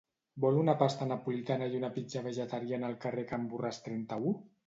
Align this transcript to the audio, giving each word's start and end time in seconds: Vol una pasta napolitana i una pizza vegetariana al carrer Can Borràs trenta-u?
Vol 0.43 0.55
una 0.61 0.73
pasta 0.79 1.07
napolitana 1.09 1.67
i 1.73 1.75
una 1.81 1.91
pizza 1.99 2.23
vegetariana 2.29 2.89
al 2.89 2.97
carrer 3.05 3.27
Can 3.33 3.47
Borràs 3.53 3.83
trenta-u? 3.89 4.35